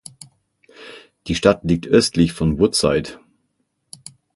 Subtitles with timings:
[1.27, 3.19] Die Stadt liegt östlich von Woodside.